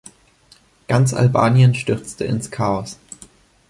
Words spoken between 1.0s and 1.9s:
Albanien